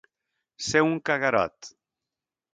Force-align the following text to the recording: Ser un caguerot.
Ser 0.67 0.81
un 0.87 0.95
caguerot. 1.11 1.71